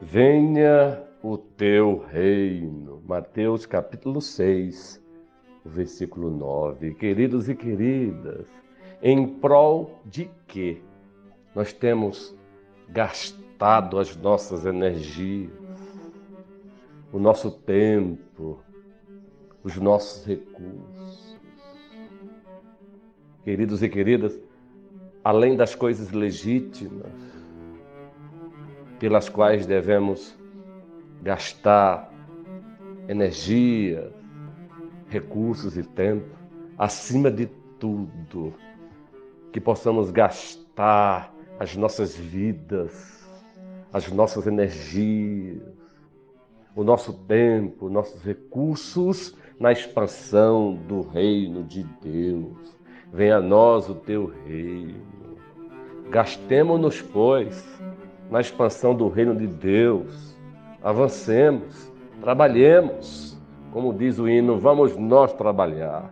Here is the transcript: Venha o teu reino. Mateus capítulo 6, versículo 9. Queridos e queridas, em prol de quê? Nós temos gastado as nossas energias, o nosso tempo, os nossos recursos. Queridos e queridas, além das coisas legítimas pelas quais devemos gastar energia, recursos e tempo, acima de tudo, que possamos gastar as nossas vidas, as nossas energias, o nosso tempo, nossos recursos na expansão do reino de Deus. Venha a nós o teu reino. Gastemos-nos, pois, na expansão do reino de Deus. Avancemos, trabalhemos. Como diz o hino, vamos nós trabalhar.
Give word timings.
Venha 0.00 1.02
o 1.22 1.38
teu 1.38 1.98
reino. 1.98 3.02
Mateus 3.06 3.64
capítulo 3.64 4.20
6, 4.20 5.02
versículo 5.64 6.30
9. 6.30 6.94
Queridos 6.94 7.48
e 7.48 7.54
queridas, 7.54 8.46
em 9.00 9.26
prol 9.26 10.02
de 10.04 10.28
quê? 10.46 10.82
Nós 11.54 11.72
temos 11.72 12.36
gastado 12.88 13.98
as 13.98 14.16
nossas 14.16 14.66
energias, 14.66 15.50
o 17.12 17.18
nosso 17.18 17.50
tempo, 17.50 18.62
os 19.62 19.76
nossos 19.76 20.26
recursos. 20.26 21.38
Queridos 23.44 23.82
e 23.82 23.88
queridas, 23.88 24.38
além 25.22 25.56
das 25.56 25.74
coisas 25.74 26.10
legítimas 26.10 27.31
pelas 29.02 29.28
quais 29.28 29.66
devemos 29.66 30.32
gastar 31.24 32.08
energia, 33.08 34.12
recursos 35.08 35.76
e 35.76 35.82
tempo, 35.82 36.28
acima 36.78 37.28
de 37.28 37.46
tudo, 37.80 38.54
que 39.50 39.60
possamos 39.60 40.12
gastar 40.12 41.34
as 41.58 41.74
nossas 41.74 42.14
vidas, 42.14 43.28
as 43.92 44.08
nossas 44.08 44.46
energias, 44.46 45.60
o 46.76 46.84
nosso 46.84 47.12
tempo, 47.24 47.88
nossos 47.88 48.22
recursos 48.22 49.36
na 49.58 49.72
expansão 49.72 50.74
do 50.74 51.00
reino 51.00 51.64
de 51.64 51.82
Deus. 52.00 52.78
Venha 53.12 53.38
a 53.38 53.42
nós 53.42 53.88
o 53.88 53.96
teu 53.96 54.32
reino. 54.46 55.02
Gastemos-nos, 56.08 57.02
pois, 57.02 57.82
na 58.32 58.40
expansão 58.40 58.94
do 58.94 59.08
reino 59.08 59.36
de 59.36 59.46
Deus. 59.46 60.34
Avancemos, 60.82 61.92
trabalhemos. 62.22 63.38
Como 63.70 63.92
diz 63.92 64.18
o 64.18 64.26
hino, 64.26 64.58
vamos 64.58 64.96
nós 64.96 65.34
trabalhar. 65.34 66.10